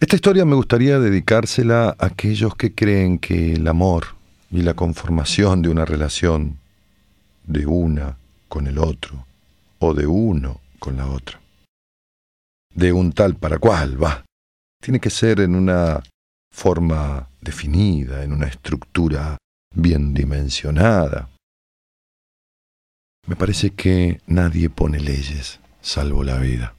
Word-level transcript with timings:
Esta 0.00 0.16
historia 0.16 0.46
me 0.46 0.54
gustaría 0.54 0.98
dedicársela 0.98 1.94
a 1.98 2.06
aquellos 2.06 2.56
que 2.56 2.74
creen 2.74 3.18
que 3.18 3.52
el 3.52 3.68
amor 3.68 4.06
y 4.50 4.62
la 4.62 4.72
conformación 4.72 5.60
de 5.60 5.68
una 5.68 5.84
relación 5.84 6.58
de 7.44 7.66
una 7.66 8.16
con 8.48 8.66
el 8.66 8.78
otro 8.78 9.26
o 9.78 9.92
de 9.92 10.06
uno 10.06 10.62
con 10.78 10.96
la 10.96 11.06
otra, 11.06 11.38
de 12.74 12.94
un 12.94 13.12
tal 13.12 13.36
para 13.36 13.58
cual, 13.58 14.02
va, 14.02 14.24
tiene 14.82 15.00
que 15.00 15.10
ser 15.10 15.38
en 15.40 15.54
una 15.54 16.02
forma 16.50 17.28
definida, 17.42 18.24
en 18.24 18.32
una 18.32 18.46
estructura 18.46 19.36
bien 19.74 20.14
dimensionada. 20.14 21.28
Me 23.26 23.36
parece 23.36 23.74
que 23.74 24.22
nadie 24.26 24.70
pone 24.70 24.98
leyes 24.98 25.60
salvo 25.82 26.24
la 26.24 26.38
vida. 26.38 26.74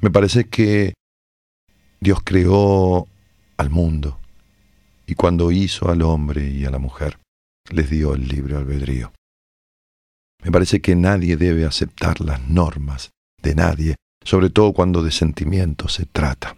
Me 0.00 0.10
parece 0.10 0.48
que 0.48 0.94
Dios 2.00 2.20
creó 2.24 3.06
al 3.58 3.68
mundo 3.68 4.18
y 5.06 5.14
cuando 5.14 5.52
hizo 5.52 5.90
al 5.90 6.00
hombre 6.00 6.48
y 6.48 6.64
a 6.64 6.70
la 6.70 6.78
mujer, 6.78 7.18
les 7.70 7.90
dio 7.90 8.14
el 8.14 8.26
libre 8.26 8.56
albedrío. 8.56 9.12
Me 10.42 10.50
parece 10.50 10.80
que 10.80 10.96
nadie 10.96 11.36
debe 11.36 11.66
aceptar 11.66 12.20
las 12.20 12.40
normas 12.48 13.10
de 13.42 13.54
nadie, 13.54 13.96
sobre 14.24 14.48
todo 14.48 14.72
cuando 14.72 15.02
de 15.02 15.10
sentimientos 15.10 15.94
se 15.94 16.06
trata. 16.06 16.56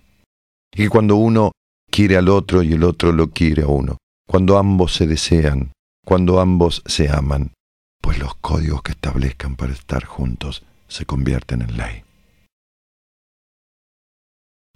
Y 0.72 0.86
cuando 0.86 1.16
uno 1.16 1.50
quiere 1.90 2.16
al 2.16 2.28
otro 2.28 2.62
y 2.62 2.74
el 2.74 2.84
otro 2.84 3.10
lo 3.10 3.30
quiere 3.30 3.62
a 3.62 3.66
uno, 3.66 3.98
cuando 4.28 4.58
ambos 4.58 4.94
se 4.94 5.06
desean, 5.06 5.72
cuando 6.04 6.40
ambos 6.40 6.82
se 6.86 7.10
aman, 7.10 7.52
pues 8.00 8.18
los 8.18 8.34
códigos 8.36 8.82
que 8.82 8.92
establezcan 8.92 9.56
para 9.56 9.72
estar 9.72 10.04
juntos 10.04 10.62
se 10.86 11.04
convierten 11.04 11.62
en 11.62 11.76
ley. 11.76 12.04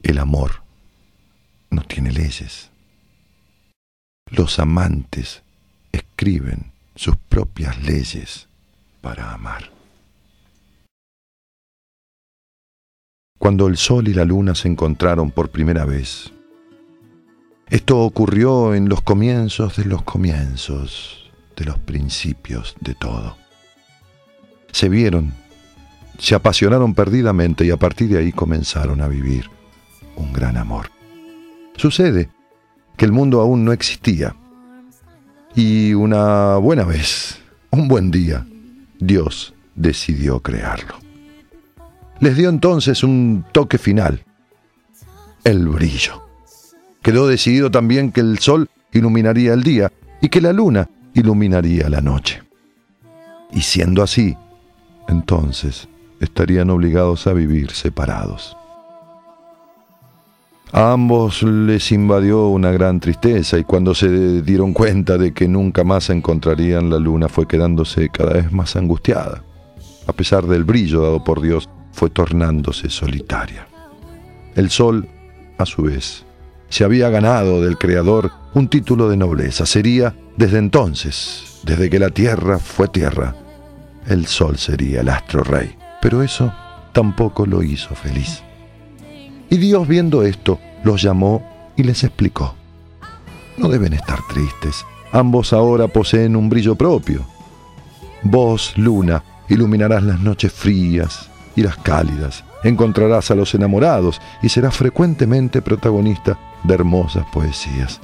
El 0.07 0.21
amor 0.21 0.63
no 1.69 1.83
tiene 1.83 2.13
leyes. 2.13 2.71
Los 4.31 4.61
amantes 4.61 5.43
escriben 5.91 6.71
sus 6.95 7.17
propias 7.17 7.83
leyes 7.83 8.47
para 9.01 9.33
amar. 9.33 9.73
Cuando 13.37 13.67
el 13.67 13.77
sol 13.77 14.07
y 14.07 14.15
la 14.15 14.25
luna 14.25 14.55
se 14.55 14.69
encontraron 14.69 15.33
por 15.33 15.51
primera 15.51 15.85
vez, 15.85 16.33
esto 17.69 17.99
ocurrió 17.99 18.77
en 18.77 18.89
los 18.89 19.03
comienzos 19.03 19.75
de 19.77 19.87
los 19.87 20.03
comienzos, 20.03 21.33
de 21.57 21.65
los 21.65 21.81
principios 21.81 22.77
de 22.79 22.95
todo. 22.95 23.37
Se 24.71 24.89
vieron, 24.89 25.35
se 26.21 26.37
apasionaron 26.37 26.95
perdidamente 26.95 27.67
y 27.67 27.73
a 27.73 27.77
partir 27.77 28.11
de 28.11 28.19
ahí 28.21 28.31
comenzaron 28.31 29.01
a 29.01 29.09
vivir 29.09 29.56
gran 30.37 30.57
amor. 30.57 30.91
Sucede 31.77 32.31
que 32.97 33.05
el 33.05 33.13
mundo 33.13 33.41
aún 33.41 33.65
no 33.65 33.73
existía 33.73 34.37
y 35.55 35.95
una 35.95 36.57
buena 36.57 36.85
vez, 36.85 37.39
un 37.71 37.89
buen 37.89 38.11
día, 38.11 38.47
Dios 38.99 39.55
decidió 39.75 40.41
crearlo. 40.41 40.97
Les 42.21 42.37
dio 42.37 42.51
entonces 42.51 43.03
un 43.03 43.45
toque 43.53 43.79
final, 43.79 44.23
el 45.45 45.67
brillo. 45.69 46.23
Quedó 47.03 47.27
decidido 47.27 47.71
también 47.71 48.13
que 48.13 48.21
el 48.21 48.39
sol 48.39 48.69
iluminaría 48.93 49.55
el 49.55 49.63
día 49.63 49.93
y 50.21 50.29
que 50.29 50.41
la 50.41 50.53
luna 50.53 50.91
iluminaría 51.15 51.89
la 51.89 52.01
noche. 52.01 52.43
Y 53.53 53.63
siendo 53.63 54.03
así, 54.03 54.37
entonces 55.09 55.89
estarían 56.21 56.69
obligados 56.71 57.27
a 57.27 57.33
vivir 57.33 57.71
separados. 57.71 58.57
A 60.77 60.93
ambos 60.93 61.43
les 61.43 61.91
invadió 61.91 62.49
una 62.49 62.71
gran 62.71 63.01
tristeza 63.01 63.57
y 63.57 63.65
cuando 63.65 63.95
se 63.95 64.43
dieron 64.43 64.75
cuenta 64.75 65.17
de 65.17 65.33
que 65.33 65.49
nunca 65.49 65.85
más 65.85 66.11
encontrarían, 66.11 66.91
la 66.91 66.99
luna 66.99 67.31
fue 67.31 67.49
quedándose 67.49 68.11
cada 68.11 68.35
vez 68.35 68.53
más 68.53 68.77
angustiada. 68.77 69.43
A 70.07 70.13
pesar 70.13 70.45
del 70.45 70.65
brillo 70.65 71.01
dado 71.01 71.25
por 71.25 71.41
Dios, 71.41 71.71
fue 71.93 72.11
tornándose 72.11 72.91
solitaria. 72.91 73.67
El 74.55 74.69
sol, 74.69 75.09
a 75.57 75.65
su 75.65 75.85
vez, 75.85 76.27
se 76.69 76.85
había 76.85 77.09
ganado 77.09 77.63
del 77.63 77.79
Creador 77.79 78.31
un 78.53 78.69
título 78.69 79.09
de 79.09 79.17
nobleza. 79.17 79.65
Sería, 79.65 80.15
desde 80.37 80.59
entonces, 80.59 81.63
desde 81.65 81.89
que 81.89 81.99
la 81.99 82.11
tierra 82.11 82.59
fue 82.59 82.89
tierra, 82.89 83.35
el 84.07 84.27
sol 84.27 84.59
sería 84.59 85.01
el 85.01 85.09
astro 85.09 85.43
rey. 85.43 85.75
Pero 86.03 86.23
eso 86.23 86.53
tampoco 86.93 87.47
lo 87.47 87.63
hizo 87.63 87.95
feliz. 87.95 88.43
Y 89.49 89.59
Dios 89.59 89.87
viendo 89.87 90.23
esto, 90.23 90.59
los 90.83 91.03
llamó 91.03 91.43
y 91.77 91.83
les 91.85 92.05
explicó. 92.05 92.55
No 93.57 93.69
deben 93.69 93.93
estar 93.93 94.19
tristes. 94.29 94.85
Ambos 95.13 95.53
ahora 95.53 95.89
poseen 95.89 96.37
un 96.37 96.49
brillo 96.49 96.75
propio. 96.75 97.25
Vos, 98.23 98.73
luna, 98.77 99.23
iluminarás 99.49 100.03
las 100.03 100.21
noches 100.21 100.53
frías 100.53 101.31
y 101.55 101.63
las 101.63 101.77
cálidas. 101.77 102.45
Encontrarás 102.65 103.31
a 103.31 103.35
los 103.35 103.55
enamorados 103.55 104.21
y 104.43 104.49
serás 104.49 104.77
frecuentemente 104.77 105.63
protagonista 105.63 106.39
de 106.65 106.75
hermosas 106.75 107.25
poesías. 107.33 108.01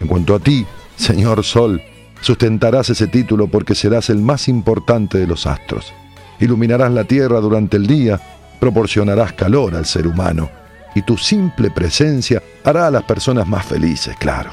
En 0.00 0.06
cuanto 0.06 0.34
a 0.34 0.38
ti, 0.38 0.66
señor 0.96 1.42
Sol, 1.42 1.80
sustentarás 2.20 2.90
ese 2.90 3.06
título 3.06 3.48
porque 3.48 3.74
serás 3.74 4.10
el 4.10 4.18
más 4.18 4.48
importante 4.48 5.18
de 5.18 5.26
los 5.26 5.46
astros. 5.46 5.92
Iluminarás 6.38 6.92
la 6.92 7.04
tierra 7.04 7.40
durante 7.40 7.76
el 7.76 7.86
día 7.86 8.20
proporcionarás 8.60 9.32
calor 9.32 9.74
al 9.74 9.86
ser 9.86 10.06
humano 10.06 10.50
y 10.94 11.02
tu 11.02 11.16
simple 11.16 11.70
presencia 11.70 12.42
hará 12.64 12.88
a 12.88 12.90
las 12.90 13.04
personas 13.04 13.46
más 13.46 13.64
felices, 13.66 14.16
claro. 14.18 14.50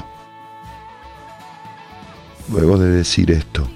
Luego 2.50 2.78
de 2.78 2.88
decir 2.88 3.30
esto, 3.30 3.68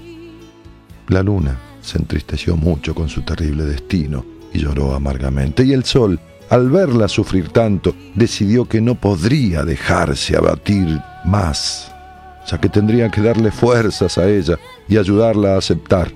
la 1.07 1.21
luna 1.21 1.57
se 1.81 1.99
entristeció 1.99 2.55
mucho 2.57 2.95
con 2.95 3.09
su 3.09 3.21
terrible 3.21 3.65
destino 3.65 4.25
y 4.51 4.59
lloró 4.59 4.95
amargamente, 4.95 5.63
y 5.63 5.73
el 5.73 5.83
sol, 5.83 6.19
al 6.49 6.69
verla 6.69 7.07
sufrir 7.07 7.49
tanto, 7.49 7.95
decidió 8.15 8.65
que 8.65 8.81
no 8.81 8.95
podría 8.95 9.63
dejarse 9.63 10.35
abatir 10.37 10.99
más, 11.25 11.91
ya 12.49 12.59
que 12.59 12.69
tendría 12.69 13.09
que 13.09 13.21
darle 13.21 13.51
fuerzas 13.51 14.17
a 14.17 14.29
ella 14.29 14.57
y 14.87 14.97
ayudarla 14.97 15.55
a 15.55 15.57
aceptar 15.57 16.11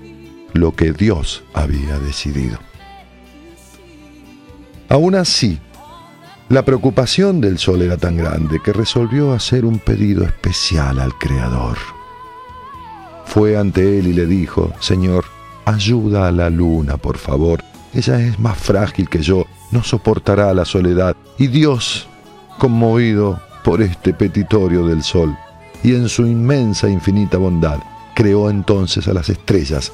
lo 0.53 0.73
que 0.73 0.93
Dios 0.93 1.43
había 1.53 1.99
decidido. 1.99 2.59
Aún 4.89 5.15
así, 5.15 5.59
la 6.49 6.63
preocupación 6.63 7.41
del 7.41 7.57
sol 7.57 7.81
era 7.81 7.97
tan 7.97 8.15
grande 8.15 8.61
que 8.63 8.71
resolvió 8.71 9.33
hacer 9.33 9.65
un 9.65 9.79
pedido 9.79 10.23
especial 10.23 10.99
al 10.99 11.13
Creador. 11.17 11.77
Fue 13.25 13.57
ante 13.57 13.99
él 13.99 14.07
y 14.07 14.13
le 14.13 14.25
dijo, 14.25 14.71
Señor, 14.79 15.25
ayuda 15.65 16.27
a 16.27 16.31
la 16.31 16.49
luna, 16.49 16.95
por 16.95 17.17
favor. 17.17 17.61
Ella 17.93 18.21
es 18.21 18.39
más 18.39 18.57
frágil 18.57 19.09
que 19.09 19.21
yo, 19.21 19.45
no 19.71 19.83
soportará 19.83 20.53
la 20.53 20.63
soledad. 20.63 21.17
Y 21.37 21.47
Dios, 21.47 22.07
conmovido 22.57 23.41
por 23.65 23.81
este 23.81 24.13
petitorio 24.13 24.87
del 24.87 25.03
sol, 25.03 25.37
y 25.83 25.95
en 25.95 26.07
su 26.07 26.25
inmensa 26.25 26.87
e 26.87 26.91
infinita 26.91 27.37
bondad, 27.37 27.79
creó 28.15 28.49
entonces 28.49 29.09
a 29.09 29.13
las 29.13 29.27
estrellas 29.27 29.91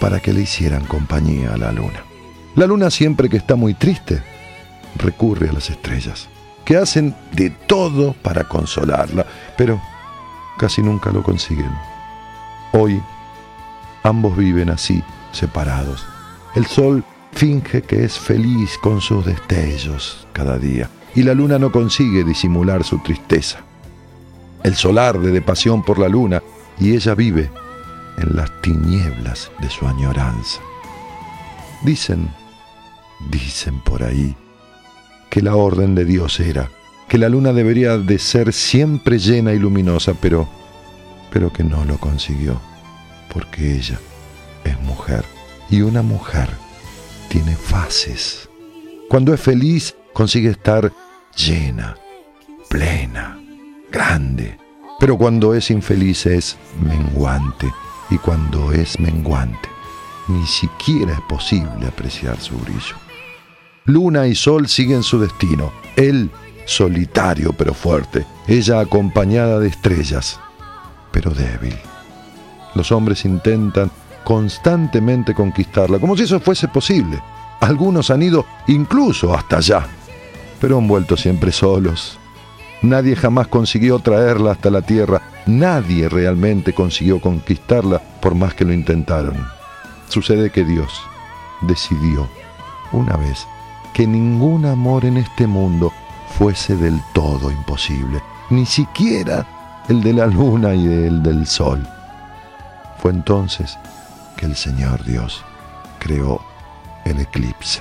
para 0.00 0.20
que 0.20 0.34
le 0.34 0.42
hicieran 0.42 0.84
compañía 0.84 1.54
a 1.54 1.56
la 1.56 1.72
luna. 1.72 2.05
La 2.56 2.66
luna 2.66 2.90
siempre 2.90 3.28
que 3.28 3.36
está 3.36 3.54
muy 3.54 3.74
triste 3.74 4.22
recurre 4.96 5.50
a 5.50 5.52
las 5.52 5.68
estrellas, 5.68 6.26
que 6.64 6.78
hacen 6.78 7.14
de 7.32 7.50
todo 7.50 8.14
para 8.14 8.44
consolarla, 8.44 9.26
pero 9.58 9.78
casi 10.56 10.82
nunca 10.82 11.12
lo 11.12 11.22
consiguen. 11.22 11.70
Hoy 12.72 13.02
ambos 14.04 14.38
viven 14.38 14.70
así, 14.70 15.02
separados. 15.32 16.06
El 16.54 16.64
sol 16.64 17.04
finge 17.32 17.82
que 17.82 18.04
es 18.04 18.18
feliz 18.18 18.78
con 18.78 19.02
sus 19.02 19.26
destellos 19.26 20.26
cada 20.32 20.56
día, 20.56 20.88
y 21.14 21.24
la 21.24 21.34
luna 21.34 21.58
no 21.58 21.70
consigue 21.70 22.24
disimular 22.24 22.84
su 22.84 23.00
tristeza. 23.00 23.58
El 24.62 24.76
sol 24.76 24.96
arde 24.96 25.30
de 25.30 25.42
pasión 25.42 25.84
por 25.84 25.98
la 25.98 26.08
luna, 26.08 26.42
y 26.80 26.94
ella 26.94 27.14
vive 27.14 27.50
en 28.16 28.34
las 28.34 28.50
tinieblas 28.62 29.50
de 29.60 29.68
su 29.68 29.86
añoranza. 29.86 30.62
Dicen 31.82 32.30
Dicen 33.20 33.80
por 33.80 34.02
ahí 34.02 34.36
que 35.30 35.42
la 35.42 35.56
orden 35.56 35.94
de 35.94 36.04
Dios 36.04 36.40
era 36.40 36.70
que 37.08 37.18
la 37.18 37.28
luna 37.28 37.52
debería 37.52 37.98
de 37.98 38.18
ser 38.18 38.52
siempre 38.52 39.18
llena 39.18 39.52
y 39.52 39.58
luminosa, 39.58 40.14
pero 40.14 40.48
pero 41.30 41.52
que 41.52 41.64
no 41.64 41.84
lo 41.84 41.98
consiguió, 41.98 42.60
porque 43.32 43.76
ella 43.76 43.98
es 44.64 44.80
mujer 44.80 45.24
y 45.68 45.82
una 45.82 46.02
mujer 46.02 46.48
tiene 47.28 47.54
fases. 47.54 48.48
Cuando 49.08 49.34
es 49.34 49.40
feliz 49.40 49.94
consigue 50.12 50.50
estar 50.50 50.92
llena, 51.36 51.96
plena, 52.68 53.38
grande, 53.92 54.56
pero 54.98 55.18
cuando 55.18 55.54
es 55.54 55.70
infeliz 55.70 56.26
es 56.26 56.56
menguante 56.80 57.70
y 58.10 58.18
cuando 58.18 58.72
es 58.72 58.98
menguante 58.98 59.68
ni 60.28 60.46
siquiera 60.46 61.12
es 61.12 61.20
posible 61.28 61.86
apreciar 61.86 62.40
su 62.40 62.56
brillo. 62.58 62.96
Luna 63.86 64.26
y 64.26 64.34
Sol 64.34 64.68
siguen 64.68 65.02
su 65.02 65.20
destino. 65.20 65.72
Él 65.94 66.30
solitario 66.64 67.52
pero 67.52 67.72
fuerte, 67.72 68.26
ella 68.48 68.80
acompañada 68.80 69.60
de 69.60 69.68
estrellas, 69.68 70.40
pero 71.12 71.30
débil. 71.30 71.76
Los 72.74 72.90
hombres 72.90 73.24
intentan 73.24 73.90
constantemente 74.24 75.34
conquistarla, 75.34 76.00
como 76.00 76.16
si 76.16 76.24
eso 76.24 76.40
fuese 76.40 76.66
posible. 76.66 77.22
Algunos 77.60 78.10
han 78.10 78.22
ido 78.22 78.44
incluso 78.66 79.32
hasta 79.32 79.58
allá, 79.58 79.86
pero 80.60 80.78
han 80.78 80.88
vuelto 80.88 81.16
siempre 81.16 81.52
solos. 81.52 82.18
Nadie 82.82 83.14
jamás 83.14 83.46
consiguió 83.46 84.00
traerla 84.00 84.50
hasta 84.50 84.68
la 84.68 84.82
tierra, 84.82 85.22
nadie 85.46 86.08
realmente 86.08 86.74
consiguió 86.74 87.20
conquistarla 87.20 88.02
por 88.20 88.34
más 88.34 88.52
que 88.54 88.64
lo 88.64 88.72
intentaron. 88.72 89.46
Sucede 90.08 90.50
que 90.50 90.64
Dios 90.64 91.00
decidió 91.62 92.28
una 92.92 93.16
vez 93.16 93.46
que 93.96 94.06
ningún 94.06 94.66
amor 94.66 95.06
en 95.06 95.16
este 95.16 95.46
mundo 95.46 95.90
fuese 96.36 96.76
del 96.76 97.00
todo 97.14 97.50
imposible, 97.50 98.22
ni 98.50 98.66
siquiera 98.66 99.46
el 99.88 100.02
de 100.02 100.12
la 100.12 100.26
luna 100.26 100.74
y 100.74 100.84
el 100.86 101.22
del 101.22 101.46
sol. 101.46 101.82
Fue 102.98 103.10
entonces 103.10 103.78
que 104.36 104.44
el 104.44 104.54
Señor 104.54 105.02
Dios 105.02 105.42
creó 105.98 106.42
el 107.06 107.20
eclipse. 107.20 107.80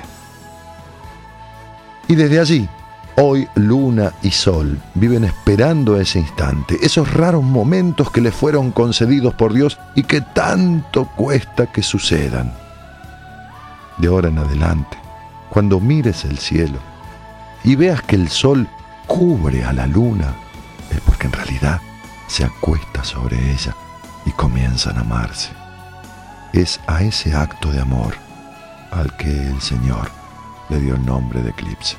Y 2.07 2.15
desde 2.15 2.39
allí, 2.39 2.69
hoy 3.17 3.49
luna 3.55 4.13
y 4.21 4.31
sol 4.31 4.79
viven 4.93 5.25
esperando 5.25 5.99
ese 5.99 6.19
instante, 6.19 6.77
esos 6.81 7.13
raros 7.13 7.43
momentos 7.43 8.09
que 8.09 8.21
les 8.21 8.33
fueron 8.33 8.71
concedidos 8.71 9.33
por 9.33 9.51
Dios 9.51 9.77
y 9.95 10.03
que 10.03 10.21
tanto 10.21 11.07
cuesta 11.07 11.67
que 11.67 11.83
sucedan. 11.83 12.53
De 13.97 14.07
ahora 14.07 14.29
en 14.29 14.37
adelante, 14.37 15.04
cuando 15.55 15.79
mires 15.79 16.25
el 16.25 16.37
cielo 16.37 16.79
y 17.63 17.77
veas 17.77 18.01
que 18.01 18.17
el 18.17 18.27
sol 18.27 18.67
cubre 19.07 19.63
a 19.63 19.71
la 19.71 19.87
luna, 19.87 20.35
es 20.91 20.99
porque 20.99 21.27
en 21.27 21.31
realidad 21.31 21.79
se 22.27 22.43
acuesta 22.43 23.05
sobre 23.05 23.37
ella 23.53 23.73
y 24.25 24.31
comienzan 24.31 24.97
a 24.97 24.99
amarse. 24.99 25.51
Es 26.51 26.81
a 26.87 27.03
ese 27.03 27.33
acto 27.33 27.71
de 27.71 27.79
amor 27.79 28.15
al 28.91 29.15
que 29.15 29.29
el 29.29 29.61
Señor 29.61 30.11
le 30.67 30.81
dio 30.81 30.95
el 30.95 31.05
nombre 31.05 31.41
de 31.41 31.51
eclipse. 31.51 31.95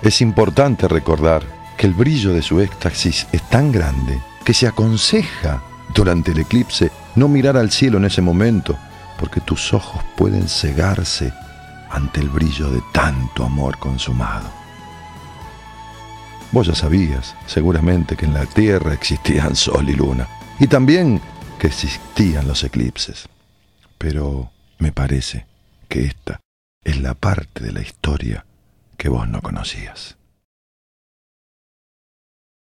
Es 0.00 0.22
importante 0.22 0.88
recordar 0.88 1.42
que 1.76 1.88
el 1.88 1.92
brillo 1.92 2.32
de 2.32 2.40
su 2.40 2.62
éxtasis 2.62 3.26
es 3.32 3.42
tan 3.50 3.70
grande 3.70 4.18
que 4.46 4.54
se 4.54 4.66
aconseja 4.66 5.62
durante 5.94 6.30
el 6.30 6.38
eclipse 6.38 6.90
no 7.16 7.28
mirar 7.28 7.58
al 7.58 7.70
cielo 7.70 7.98
en 7.98 8.06
ese 8.06 8.22
momento, 8.22 8.78
porque 9.18 9.42
tus 9.42 9.74
ojos 9.74 10.02
pueden 10.16 10.48
cegarse 10.48 11.34
ante 11.92 12.20
el 12.20 12.28
brillo 12.28 12.70
de 12.70 12.82
tanto 12.92 13.44
amor 13.44 13.78
consumado. 13.78 14.50
Vos 16.50 16.66
ya 16.66 16.74
sabías, 16.74 17.36
seguramente, 17.46 18.16
que 18.16 18.26
en 18.26 18.34
la 18.34 18.46
Tierra 18.46 18.92
existían 18.92 19.56
sol 19.56 19.88
y 19.88 19.94
luna, 19.94 20.28
y 20.58 20.66
también 20.66 21.20
que 21.58 21.68
existían 21.68 22.46
los 22.48 22.64
eclipses. 22.64 23.28
Pero 23.98 24.50
me 24.78 24.92
parece 24.92 25.46
que 25.88 26.04
esta 26.04 26.40
es 26.84 27.00
la 27.00 27.14
parte 27.14 27.62
de 27.62 27.72
la 27.72 27.82
historia 27.82 28.44
que 28.96 29.08
vos 29.08 29.28
no 29.28 29.40
conocías. 29.40 30.16